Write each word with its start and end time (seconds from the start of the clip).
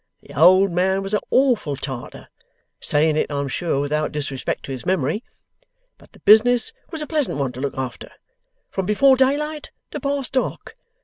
The 0.21 0.33
old 0.33 0.71
man 0.71 1.03
was 1.03 1.13
a 1.13 1.19
awful 1.29 1.75
Tartar 1.75 2.29
(saying 2.79 3.17
it, 3.17 3.29
I'm 3.31 3.47
sure, 3.47 3.79
without 3.79 4.11
disrespect 4.11 4.63
to 4.65 4.71
his 4.71 4.83
memory) 4.83 5.23
but 5.99 6.13
the 6.13 6.19
business 6.21 6.73
was 6.89 7.03
a 7.03 7.05
pleasant 7.05 7.37
one 7.37 7.51
to 7.51 7.61
look 7.61 7.77
after, 7.77 8.09
from 8.71 8.87
before 8.87 9.15
daylight 9.15 9.69
to 9.91 9.99
past 9.99 10.33
dark. 10.33 10.75